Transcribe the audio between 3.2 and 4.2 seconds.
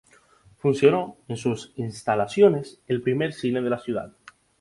cine de la ciudad.